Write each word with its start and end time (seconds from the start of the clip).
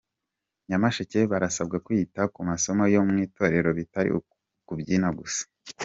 Nyamasheke 0.69 1.19
Barasabwa 1.31 1.77
kwita 1.85 2.21
ku 2.33 2.39
masomo 2.49 2.83
yo 2.93 3.01
mu 3.07 3.13
itorero 3.25 3.69
bitari 3.79 4.09
ukubyina 4.19 5.09
gusa 5.19 5.43